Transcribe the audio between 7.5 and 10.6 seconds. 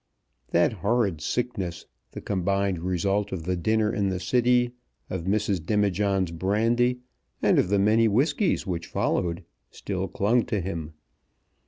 of the many whiskies which followed, still clung to